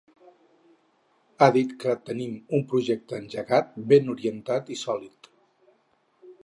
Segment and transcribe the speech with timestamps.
[1.39, 5.33] Ha dit que ‘tenim un projecte engegat, ben orientat i sòlid’.